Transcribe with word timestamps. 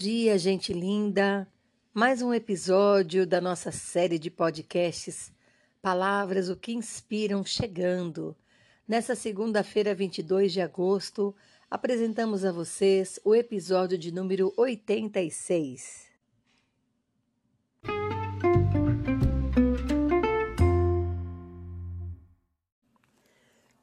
dia, 0.00 0.38
gente 0.38 0.72
linda! 0.72 1.46
Mais 1.92 2.22
um 2.22 2.32
episódio 2.32 3.26
da 3.26 3.38
nossa 3.38 3.70
série 3.70 4.18
de 4.18 4.30
podcasts 4.30 5.30
Palavras 5.82 6.48
o 6.48 6.56
que 6.56 6.72
Inspiram 6.72 7.44
chegando. 7.44 8.34
Nessa 8.88 9.14
segunda-feira, 9.14 9.94
22 9.94 10.54
de 10.54 10.62
agosto, 10.62 11.36
apresentamos 11.70 12.46
a 12.46 12.50
vocês 12.50 13.20
o 13.22 13.34
episódio 13.34 13.98
de 13.98 14.10
número 14.10 14.54
86. 14.56 16.08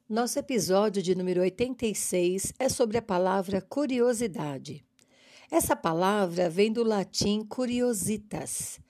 Nosso 0.09 0.39
episódio 0.39 1.03
de 1.03 1.13
número 1.13 1.41
86 1.41 2.53
é 2.57 2.67
sobre 2.69 2.97
a 2.97 3.03
palavra 3.03 3.61
curiosidade. 3.61 4.86
Essa 5.49 5.77
palavra 5.77 6.49
vem 6.49 6.73
do 6.73 6.83
latim 6.83 7.41
curiositas, 7.41 8.81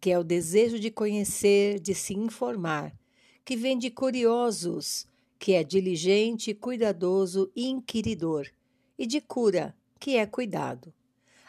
que 0.00 0.10
é 0.10 0.18
o 0.18 0.24
desejo 0.24 0.78
de 0.78 0.90
conhecer, 0.90 1.78
de 1.78 1.94
se 1.94 2.14
informar, 2.14 2.96
que 3.44 3.54
vem 3.54 3.76
de 3.76 3.90
curiosos, 3.90 5.06
que 5.38 5.52
é 5.52 5.62
diligente, 5.62 6.54
cuidadoso 6.54 7.52
e 7.54 7.66
inquiridor, 7.66 8.46
e 8.98 9.06
de 9.06 9.20
cura, 9.20 9.76
que 10.00 10.16
é 10.16 10.24
cuidado. 10.24 10.92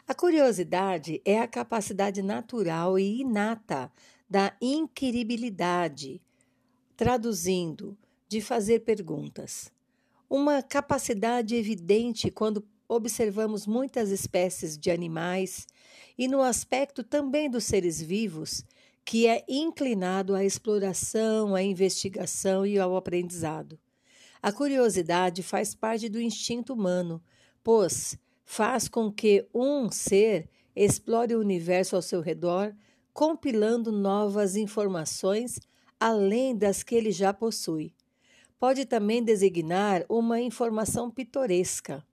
A 0.05 0.13
curiosidade 0.13 1.21
é 1.23 1.39
a 1.39 1.47
capacidade 1.47 2.21
natural 2.21 2.99
e 2.99 3.21
inata 3.21 3.89
da 4.29 4.53
inquiribilidade, 4.61 6.21
traduzindo, 6.97 7.97
de 8.27 8.41
fazer 8.41 8.81
perguntas. 8.81 9.71
Uma 10.29 10.61
capacidade 10.61 11.55
evidente 11.55 12.29
quando 12.29 12.67
observamos 12.87 13.67
muitas 13.67 14.09
espécies 14.09 14.77
de 14.77 14.89
animais 14.89 15.67
e 16.17 16.27
no 16.27 16.41
aspecto 16.41 17.03
também 17.03 17.49
dos 17.49 17.65
seres 17.65 18.01
vivos, 18.01 18.63
que 19.03 19.27
é 19.27 19.43
inclinado 19.47 20.35
à 20.35 20.43
exploração, 20.43 21.55
à 21.55 21.61
investigação 21.61 22.65
e 22.65 22.77
ao 22.77 22.95
aprendizado. 22.95 23.79
A 24.41 24.51
curiosidade 24.51 25.41
faz 25.43 25.73
parte 25.73 26.09
do 26.09 26.21
instinto 26.21 26.73
humano, 26.73 27.21
pois 27.63 28.17
faz 28.43 28.87
com 28.87 29.11
que 29.11 29.45
um 29.53 29.91
ser 29.91 30.49
explore 30.75 31.35
o 31.35 31.39
universo 31.39 31.95
ao 31.95 32.01
seu 32.01 32.21
redor, 32.21 32.73
compilando 33.13 33.91
novas 33.91 34.55
informações 34.55 35.59
além 35.99 36.55
das 36.55 36.83
que 36.83 36.95
ele 36.95 37.11
já 37.11 37.33
possui. 37.33 37.93
Pode 38.59 38.85
também 38.85 39.23
designar 39.23 40.05
uma 40.07 40.39
informação 40.39 41.09
pitoresca, 41.09 42.05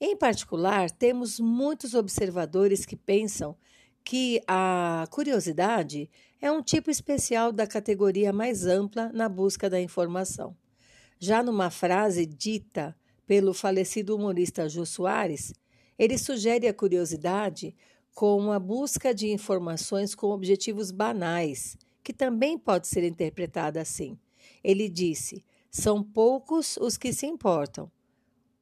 em 0.00 0.16
particular, 0.16 0.90
temos 0.90 1.38
muitos 1.38 1.94
observadores 1.94 2.86
que 2.86 2.96
pensam 2.96 3.54
que 4.02 4.42
a 4.48 5.06
curiosidade 5.10 6.10
é 6.40 6.50
um 6.50 6.62
tipo 6.62 6.90
especial 6.90 7.52
da 7.52 7.66
categoria 7.66 8.32
mais 8.32 8.64
ampla 8.64 9.10
na 9.12 9.28
busca 9.28 9.68
da 9.68 9.80
informação. 9.80 10.56
Já 11.18 11.42
numa 11.42 11.68
frase 11.68 12.24
dita 12.24 12.96
pelo 13.26 13.52
falecido 13.52 14.16
humorista 14.16 14.68
Jô 14.68 14.86
Soares, 14.86 15.52
ele 15.98 16.16
sugere 16.16 16.66
a 16.66 16.72
curiosidade 16.72 17.76
como 18.14 18.52
a 18.52 18.58
busca 18.58 19.14
de 19.14 19.30
informações 19.30 20.14
com 20.14 20.28
objetivos 20.28 20.90
banais, 20.90 21.76
que 22.02 22.12
também 22.12 22.58
pode 22.58 22.88
ser 22.88 23.04
interpretada 23.04 23.80
assim. 23.80 24.18
Ele 24.64 24.88
disse: 24.88 25.44
são 25.70 26.02
poucos 26.02 26.76
os 26.78 26.96
que 26.96 27.12
se 27.12 27.26
importam, 27.26 27.90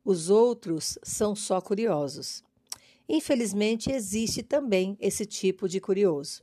os 0.04 0.30
outros 0.30 0.98
são 1.02 1.34
só 1.34 1.60
curiosos. 1.60 2.42
Infelizmente, 3.08 3.90
existe 3.90 4.42
também 4.42 4.96
esse 5.00 5.24
tipo 5.24 5.68
de 5.68 5.80
curioso. 5.80 6.42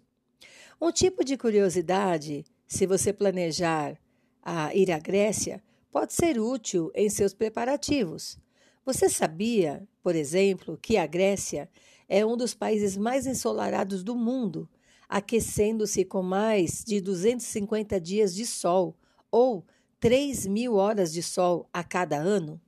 Um 0.81 0.91
tipo 0.91 1.23
de 1.23 1.37
curiosidade, 1.37 2.43
se 2.67 2.85
você 2.85 3.13
planejar 3.13 3.97
a 4.41 4.73
ir 4.75 4.91
à 4.91 4.99
Grécia, 4.99 5.63
pode 5.91 6.13
ser 6.13 6.39
útil 6.39 6.91
em 6.93 7.09
seus 7.09 7.33
preparativos. 7.33 8.37
Você 8.85 9.09
sabia, 9.09 9.87
por 10.03 10.15
exemplo, 10.15 10.77
que 10.81 10.97
a 10.97 11.07
Grécia 11.07 11.69
é 12.07 12.25
um 12.25 12.35
dos 12.35 12.53
países 12.53 12.97
mais 12.97 13.25
ensolarados 13.25 14.03
do 14.03 14.15
mundo, 14.15 14.69
aquecendo-se 15.07 16.03
com 16.03 16.21
mais 16.21 16.83
de 16.83 16.99
250 16.99 17.99
dias 17.99 18.35
de 18.35 18.45
sol 18.45 18.95
ou 19.31 19.65
3 19.99 20.45
mil 20.45 20.75
horas 20.75 21.11
de 21.11 21.23
sol 21.23 21.67
a 21.73 21.83
cada 21.83 22.17
ano? 22.17 22.61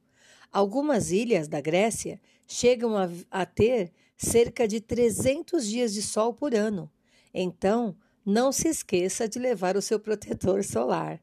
Algumas 0.58 1.12
ilhas 1.12 1.48
da 1.48 1.62
Grécia 1.62 2.20
chegam 2.48 2.98
a, 2.98 3.08
a 3.30 3.46
ter 3.46 3.94
cerca 4.18 4.68
de 4.68 4.82
300 4.82 5.68
dias 5.68 5.94
de 5.94 6.02
sol 6.02 6.34
por 6.34 6.56
ano. 6.56 6.90
Então, 7.32 7.96
não 8.26 8.52
se 8.52 8.68
esqueça 8.68 9.30
de 9.30 9.38
levar 9.38 9.78
o 9.78 9.84
seu 9.84 10.00
protetor 10.00 10.64
solar. 10.64 11.22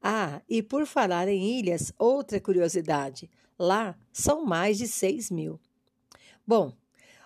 Ah, 0.00 0.40
e 0.48 0.62
por 0.62 0.86
falar 0.86 1.26
em 1.26 1.58
ilhas, 1.58 1.92
outra 1.98 2.40
curiosidade: 2.40 3.28
lá 3.58 3.98
são 4.12 4.44
mais 4.44 4.78
de 4.78 4.86
6 4.86 5.32
mil. 5.32 5.58
Bom, 6.46 6.72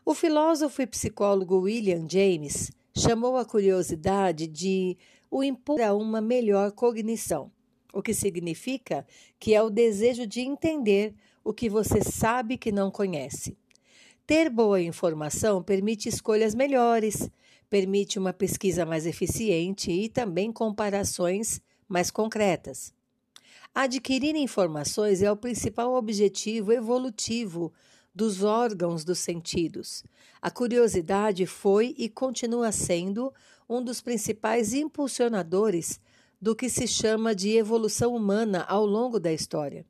o 0.07 0.15
filósofo 0.15 0.81
e 0.81 0.87
psicólogo 0.87 1.61
William 1.61 2.07
James 2.09 2.73
chamou 2.97 3.37
a 3.37 3.45
curiosidade 3.45 4.47
de 4.47 4.97
o 5.31 5.45
impor 5.45 5.83
a 5.83 5.93
uma 5.93 6.23
melhor 6.23 6.73
cognição, 6.73 7.53
o 7.93 8.01
que 8.01 8.15
significa 8.15 9.07
que 9.39 9.55
é 9.55 9.63
o 9.63 9.69
desejo 9.69 10.27
de 10.27 10.41
entender 10.41 11.15
o 11.45 11.53
que 11.53 11.69
você 11.69 12.03
sabe 12.03 12.57
que 12.57 12.73
não 12.73 12.91
conhece. 12.91 13.57
Ter 14.27 14.49
boa 14.49 14.81
informação 14.81 15.63
permite 15.63 16.09
escolhas 16.09 16.55
melhores, 16.55 17.29
permite 17.69 18.19
uma 18.19 18.33
pesquisa 18.33 18.87
mais 18.87 19.07
eficiente 19.07 19.91
e 19.91 20.09
também 20.09 20.53
comparações 20.53 21.61
mais 21.89 22.11
concretas. 22.11 22.93
Adquirir 23.75 24.37
informações 24.37 25.23
é 25.23 25.33
o 25.33 25.37
principal 25.37 25.95
objetivo 25.95 26.73
evolutivo 26.73 27.73
dos 28.15 28.43
órgãos 28.43 29.05
dos 29.05 29.19
sentidos. 29.19 30.05
A 30.41 30.51
curiosidade 30.51 31.47
foi 31.47 31.95
e 31.97 32.09
continua 32.09 32.71
sendo 32.71 33.33
um 33.69 33.83
dos 33.83 34.01
principais 34.01 34.75
impulsionadores 34.75 35.99
do 36.41 36.55
que 36.55 36.69
se 36.69 36.87
chama 36.87 37.35
de 37.35 37.57
evolução 37.57 38.15
humana 38.15 38.65
ao 38.69 38.85
longo 38.85 39.19
da 39.19 39.33
história. 39.33 39.87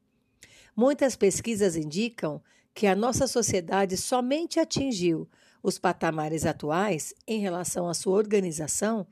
Muitas 0.75 1.17
pesquisas 1.17 1.77
indicam 1.77 2.43
que 2.75 2.87
a 2.87 2.97
nossa 2.97 3.27
sociedade 3.27 3.97
somente 3.97 4.59
atingiu 4.59 5.29
os 5.63 5.79
patamares 5.79 6.47
atuais 6.47 7.15
em 7.27 7.41
relação 7.41 7.89
à 7.89 7.95
sua 7.95 8.15
organização 8.15 9.07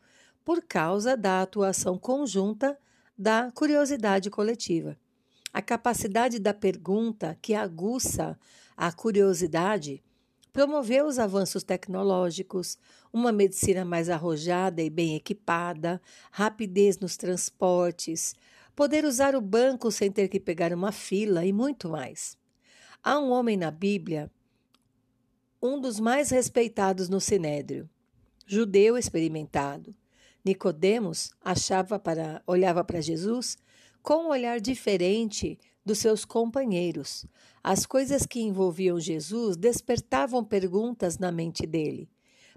por 0.45 0.63
causa 0.63 1.17
da 1.17 1.43
atuação 1.43 1.99
conjunta 1.99 2.79
da 3.17 3.51
curiosidade 3.53 4.31
coletiva. 4.31 4.97
A 5.53 5.61
capacidade 5.61 6.39
da 6.39 6.55
pergunta 6.55 7.37
que 7.43 7.55
aguça 7.55 8.39
a 8.77 8.91
curiosidade 8.91 10.03
promoveu 10.53 11.07
os 11.07 11.19
avanços 11.19 11.63
tecnológicos, 11.63 12.79
uma 13.13 13.31
medicina 13.31 13.85
mais 13.85 14.09
arrojada 14.09 14.83
e 14.83 14.91
bem 14.91 15.15
equipada, 15.15 16.01
rapidez 16.31 16.99
nos 16.99 17.17
transportes, 17.17 18.35
poder 18.81 19.05
usar 19.05 19.37
o 19.37 19.43
banco 19.43 19.91
sem 19.91 20.11
ter 20.11 20.27
que 20.29 20.41
pegar 20.41 20.73
uma 20.73 20.91
fila 20.91 21.45
e 21.45 21.53
muito 21.53 21.87
mais. 21.87 22.39
Há 23.05 23.19
um 23.19 23.31
homem 23.31 23.55
na 23.55 23.71
Bíblia, 23.71 24.33
um 25.61 25.79
dos 25.79 26.01
mais 26.01 26.31
respeitados 26.31 27.07
no 27.11 27.21
Sinédrio, 27.21 27.87
judeu 28.47 28.97
experimentado. 28.97 29.95
Nicodemos 30.43 31.31
achava 31.45 31.99
para 31.99 32.43
olhava 32.47 32.83
para 32.83 33.03
Jesus 33.03 33.59
com 34.03 34.25
um 34.25 34.29
olhar 34.31 34.59
diferente 34.59 35.59
dos 35.85 35.99
seus 35.99 36.25
companheiros. 36.25 37.27
As 37.63 37.85
coisas 37.85 38.25
que 38.25 38.41
envolviam 38.41 38.99
Jesus 38.99 39.59
despertavam 39.59 40.43
perguntas 40.43 41.19
na 41.19 41.31
mente 41.31 41.67
dele. 41.67 42.09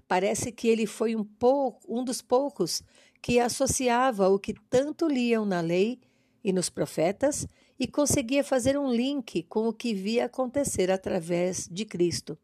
Parece 0.08 0.50
que 0.50 0.68
ele 0.68 0.86
foi 0.86 1.14
um, 1.14 1.22
pouco, 1.22 1.82
um 1.86 2.02
dos 2.02 2.22
poucos 2.22 2.82
que 3.20 3.38
associava 3.38 4.30
o 4.30 4.38
que 4.38 4.54
tanto 4.70 5.06
liam 5.06 5.44
na 5.44 5.60
lei 5.60 6.00
e 6.44 6.52
nos 6.52 6.68
profetas 6.68 7.48
e 7.80 7.88
conseguia 7.88 8.44
fazer 8.44 8.78
um 8.78 8.92
link 8.92 9.42
com 9.44 9.66
o 9.66 9.72
que 9.72 9.94
via 9.94 10.26
acontecer 10.26 10.90
através 10.90 11.66
de 11.68 11.86
Cristo. 11.86 12.38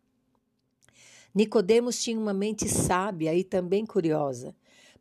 Nicodemos 1.35 2.03
tinha 2.03 2.19
uma 2.19 2.35
mente 2.35 2.69
sábia 2.69 3.35
e 3.35 3.45
também 3.45 3.85
curiosa. 3.85 4.55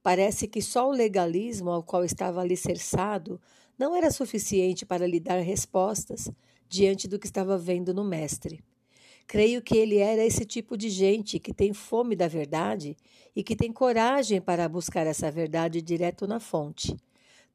Parece 0.03 0.47
que 0.47 0.61
só 0.61 0.87
o 0.87 0.91
legalismo 0.91 1.71
ao 1.71 1.81
qual 1.81 2.03
estava 2.03 2.41
alicerçado 2.41 3.41
não 3.77 3.95
era 3.95 4.11
suficiente 4.11 4.85
para 4.85 5.07
lhe 5.07 5.19
dar 5.19 5.39
respostas 5.39 6.29
diante 6.67 7.07
do 7.07 7.17
que 7.17 7.25
estava 7.25 7.57
vendo 7.57 7.93
no 7.93 8.03
mestre. 8.03 8.63
Creio 9.25 9.61
que 9.61 9.77
ele 9.77 9.97
era 9.97 10.23
esse 10.23 10.45
tipo 10.45 10.75
de 10.77 10.89
gente 10.89 11.39
que 11.39 11.53
tem 11.53 11.73
fome 11.73 12.15
da 12.15 12.27
verdade 12.27 12.97
e 13.35 13.43
que 13.43 13.55
tem 13.55 13.71
coragem 13.71 14.41
para 14.41 14.67
buscar 14.67 15.07
essa 15.07 15.31
verdade 15.31 15.81
direto 15.81 16.27
na 16.27 16.39
fonte. 16.39 16.95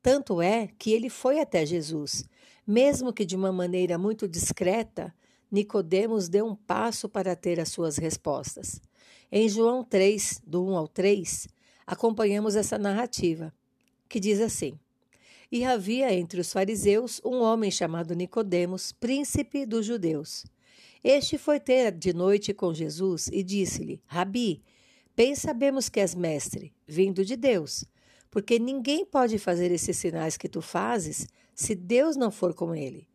Tanto 0.04 0.42
é 0.42 0.68
que 0.78 0.92
ele 0.92 1.08
foi 1.08 1.40
até 1.40 1.64
Jesus, 1.64 2.28
mesmo 2.66 3.10
que 3.10 3.24
de 3.24 3.34
uma 3.34 3.50
maneira 3.50 3.96
muito 3.96 4.28
discreta, 4.28 5.14
Nicodemos 5.50 6.28
deu 6.28 6.44
um 6.44 6.54
passo 6.54 7.08
para 7.08 7.34
ter 7.34 7.58
as 7.58 7.70
suas 7.70 7.96
respostas. 7.96 8.82
Em 9.32 9.48
João 9.48 9.82
3, 9.82 10.42
do 10.46 10.62
1 10.62 10.76
ao 10.76 10.86
3, 10.86 11.48
acompanhamos 11.86 12.54
essa 12.54 12.76
narrativa, 12.76 13.50
que 14.06 14.20
diz 14.20 14.42
assim: 14.42 14.78
E 15.50 15.64
havia 15.64 16.12
entre 16.12 16.38
os 16.38 16.52
fariseus 16.52 17.18
um 17.24 17.40
homem 17.40 17.70
chamado 17.70 18.14
Nicodemos, 18.14 18.92
príncipe 18.92 19.64
dos 19.64 19.86
judeus. 19.86 20.44
Este 21.02 21.38
foi 21.38 21.58
ter 21.58 21.90
de 21.92 22.12
noite 22.12 22.52
com 22.52 22.74
Jesus 22.74 23.28
e 23.28 23.42
disse-lhe: 23.42 24.02
Rabi, 24.04 24.62
bem 25.16 25.34
sabemos 25.34 25.88
que 25.88 25.98
és 25.98 26.14
mestre, 26.14 26.74
vindo 26.86 27.24
de 27.24 27.36
Deus, 27.36 27.86
porque 28.34 28.58
ninguém 28.58 29.04
pode 29.04 29.38
fazer 29.38 29.70
esses 29.70 29.96
sinais 29.96 30.36
que 30.36 30.48
tu 30.48 30.60
fazes 30.60 31.28
se 31.54 31.72
Deus 31.72 32.16
não 32.16 32.32
for 32.32 32.52
com 32.52 32.75
ele. 32.75 33.06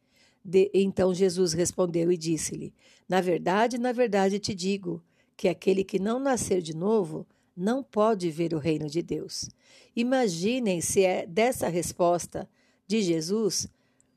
De, 0.41 0.71
então 0.73 1.13
Jesus 1.13 1.51
respondeu 1.51 2.09
e 2.09 2.15
disse-lhe: 2.15 2.73
Na 3.07 3.19
verdade, 3.19 3.77
na 3.77 3.91
verdade 3.91 4.39
te 4.39 4.55
digo 4.55 5.03
que 5.35 5.49
aquele 5.49 5.83
que 5.83 5.99
não 5.99 6.21
nascer 6.21 6.61
de 6.61 6.73
novo 6.73 7.27
não 7.53 7.83
pode 7.83 8.31
ver 8.31 8.53
o 8.53 8.59
reino 8.59 8.89
de 8.89 9.01
Deus. 9.01 9.49
Imaginem 9.93 10.79
se 10.79 11.03
é 11.03 11.27
dessa 11.27 11.67
resposta 11.67 12.49
de 12.87 13.01
Jesus, 13.01 13.67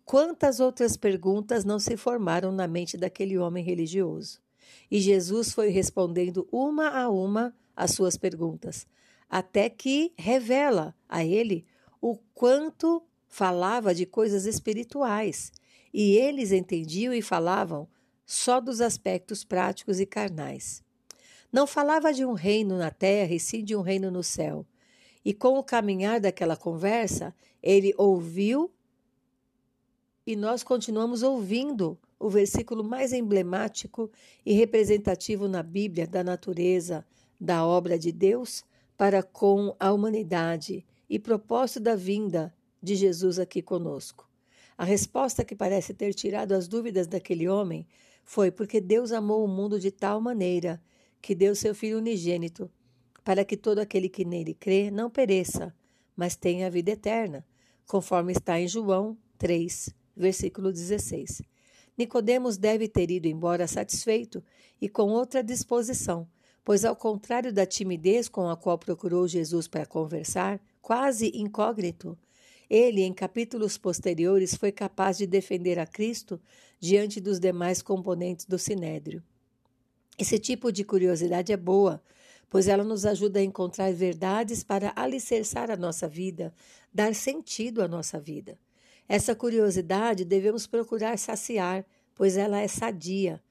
quantas 0.04 0.60
outras 0.60 0.96
perguntas 0.96 1.64
não 1.64 1.80
se 1.80 1.96
formaram 1.96 2.52
na 2.52 2.68
mente 2.68 2.96
daquele 2.96 3.36
homem 3.36 3.64
religioso. 3.64 4.38
E 4.88 5.00
Jesus 5.00 5.50
foi 5.50 5.68
respondendo 5.70 6.46
uma 6.52 6.90
a 6.90 7.10
uma 7.10 7.52
as 7.74 7.90
suas 7.90 8.16
perguntas, 8.16 8.86
até 9.32 9.70
que 9.70 10.12
revela 10.14 10.94
a 11.08 11.24
ele 11.24 11.64
o 12.02 12.18
quanto 12.34 13.02
falava 13.26 13.94
de 13.94 14.04
coisas 14.04 14.44
espirituais 14.44 15.50
e 15.90 16.18
eles 16.18 16.52
entendiam 16.52 17.14
e 17.14 17.22
falavam 17.22 17.88
só 18.26 18.60
dos 18.60 18.82
aspectos 18.82 19.42
práticos 19.42 19.98
e 20.00 20.04
carnais. 20.04 20.84
Não 21.50 21.66
falava 21.66 22.12
de 22.12 22.26
um 22.26 22.34
reino 22.34 22.76
na 22.76 22.90
terra 22.90 23.32
e 23.32 23.40
sim 23.40 23.64
de 23.64 23.74
um 23.74 23.80
reino 23.80 24.10
no 24.10 24.22
céu. 24.22 24.66
E 25.24 25.32
com 25.32 25.58
o 25.58 25.64
caminhar 25.64 26.20
daquela 26.20 26.56
conversa, 26.56 27.34
ele 27.62 27.94
ouviu 27.96 28.70
e 30.26 30.36
nós 30.36 30.62
continuamos 30.62 31.22
ouvindo 31.22 31.98
o 32.18 32.28
versículo 32.28 32.84
mais 32.84 33.14
emblemático 33.14 34.10
e 34.44 34.52
representativo 34.52 35.48
na 35.48 35.62
Bíblia 35.62 36.06
da 36.06 36.22
natureza, 36.22 37.02
da 37.40 37.66
obra 37.66 37.98
de 37.98 38.12
Deus 38.12 38.62
para 38.96 39.22
com 39.22 39.74
a 39.78 39.92
humanidade 39.92 40.84
e 41.08 41.18
propósito 41.18 41.80
da 41.80 41.94
vinda 41.94 42.54
de 42.82 42.94
Jesus 42.94 43.38
aqui 43.38 43.62
conosco. 43.62 44.28
A 44.76 44.84
resposta 44.84 45.44
que 45.44 45.54
parece 45.54 45.94
ter 45.94 46.14
tirado 46.14 46.52
as 46.52 46.66
dúvidas 46.66 47.06
daquele 47.06 47.48
homem 47.48 47.86
foi 48.24 48.50
porque 48.50 48.80
Deus 48.80 49.12
amou 49.12 49.44
o 49.44 49.48
mundo 49.48 49.78
de 49.78 49.90
tal 49.90 50.20
maneira 50.20 50.82
que 51.20 51.34
deu 51.34 51.54
seu 51.54 51.74
Filho 51.74 51.98
unigênito, 51.98 52.70
para 53.24 53.44
que 53.44 53.56
todo 53.56 53.78
aquele 53.78 54.08
que 54.08 54.24
nele 54.24 54.54
crê 54.54 54.90
não 54.90 55.08
pereça, 55.08 55.74
mas 56.16 56.34
tenha 56.34 56.66
a 56.66 56.70
vida 56.70 56.90
eterna, 56.90 57.46
conforme 57.86 58.32
está 58.32 58.58
em 58.58 58.66
João 58.66 59.16
3, 59.38 59.94
versículo 60.16 60.72
16. 60.72 61.42
Nicodemos 61.96 62.56
deve 62.56 62.88
ter 62.88 63.10
ido 63.10 63.28
embora 63.28 63.66
satisfeito 63.66 64.42
e 64.80 64.88
com 64.88 65.10
outra 65.10 65.42
disposição, 65.42 66.26
pois 66.64 66.84
ao 66.84 66.96
contrário 66.96 67.52
da 67.52 67.66
timidez 67.66 68.28
com 68.28 68.48
a 68.48 68.56
qual 68.56 68.78
procurou 68.78 69.26
Jesus 69.26 69.66
para 69.66 69.86
conversar, 69.86 70.60
quase 70.80 71.30
incógnito, 71.34 72.18
ele, 72.68 73.02
em 73.02 73.12
capítulos 73.12 73.76
posteriores, 73.76 74.54
foi 74.54 74.72
capaz 74.72 75.18
de 75.18 75.26
defender 75.26 75.78
a 75.78 75.86
Cristo 75.86 76.40
diante 76.80 77.20
dos 77.20 77.38
demais 77.38 77.82
componentes 77.82 78.46
do 78.46 78.58
sinédrio. 78.58 79.22
Esse 80.18 80.38
tipo 80.38 80.72
de 80.72 80.82
curiosidade 80.82 81.52
é 81.52 81.56
boa, 81.56 82.02
pois 82.48 82.68
ela 82.68 82.82
nos 82.82 83.04
ajuda 83.04 83.40
a 83.40 83.42
encontrar 83.42 83.92
verdades 83.92 84.62
para 84.62 84.92
alicerçar 84.96 85.70
a 85.70 85.76
nossa 85.76 86.08
vida, 86.08 86.54
dar 86.92 87.14
sentido 87.14 87.82
à 87.82 87.88
nossa 87.88 88.18
vida. 88.18 88.58
Essa 89.08 89.34
curiosidade 89.34 90.24
devemos 90.24 90.66
procurar 90.66 91.18
saciar, 91.18 91.84
pois 92.14 92.36
ela 92.36 92.58
é 92.60 92.68
sadia. 92.68 93.42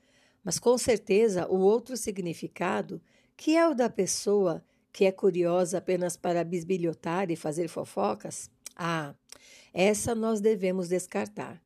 Mas 0.44 0.58
com 0.58 0.78
certeza 0.78 1.48
o 1.48 1.60
outro 1.60 1.96
significado, 1.96 3.02
que 3.38 3.56
é 3.56 3.68
o 3.68 3.74
da 3.74 3.90
pessoa 3.90 4.64
que 4.92 5.06
é 5.06 5.12
curiosa 5.12 5.78
apenas 5.78 6.18
para 6.18 6.44
bisbilhotar 6.44 7.32
e 7.32 7.36
fazer 7.36 7.68
fofocas, 7.68 8.50
ah, 8.76 9.14
essa 9.74 10.14
nós 10.14 10.42
devemos 10.42 10.90
descartar. 10.90 11.62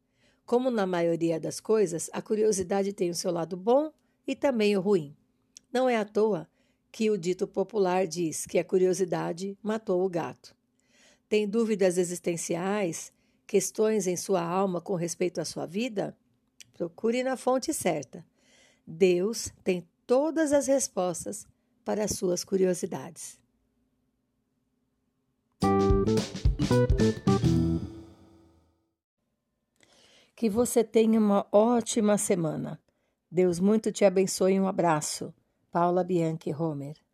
Como 0.46 0.70
na 0.70 0.86
maioria 0.86 1.40
das 1.40 1.60
coisas, 1.60 2.10
a 2.14 2.22
curiosidade 2.22 2.94
tem 2.94 3.10
o 3.10 3.16
seu 3.16 3.32
lado 3.32 3.58
bom 3.58 3.92
e 4.28 4.36
também 4.36 4.78
o 4.78 4.82
ruim. 4.82 5.16
Não 5.74 5.90
é 5.90 5.96
à 5.96 6.06
toa 6.06 6.48
que 6.92 7.10
o 7.10 7.18
dito 7.18 7.48
popular 7.48 8.06
diz 8.06 8.46
que 8.46 8.60
a 8.60 8.64
curiosidade 8.64 9.58
matou 9.62 10.06
o 10.06 10.10
gato. 10.10 10.56
Tem 11.28 11.48
dúvidas 11.48 11.98
existenciais, 11.98 13.12
questões 13.48 14.08
em 14.08 14.16
sua 14.16 14.42
alma 14.42 14.80
com 14.80 14.96
respeito 14.96 15.42
à 15.42 15.46
sua 15.46 15.66
vida? 15.66 16.16
Procure 16.74 17.24
na 17.24 17.36
fonte 17.36 17.74
certa. 17.74 18.26
Deus 18.86 19.52
tem 19.64 19.88
todas 20.06 20.54
as 20.54 20.68
respostas 20.68 21.48
para 21.84 22.04
as 22.04 22.12
suas 22.12 22.44
curiosidades. 22.44 23.40
Que 30.36 30.50
você 30.50 30.84
tenha 30.84 31.20
uma 31.20 31.48
ótima 31.52 32.18
semana. 32.18 32.80
Deus 33.32 33.60
muito 33.60 33.92
te 33.92 34.06
abençoe. 34.06 34.60
Um 34.60 34.68
abraço. 34.68 35.34
Paula 35.72 36.04
Bianchi 36.04 36.54
Homer. 36.54 37.05